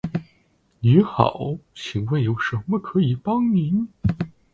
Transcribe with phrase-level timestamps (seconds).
[0.79, 3.87] 您好，请问有什么可以帮您？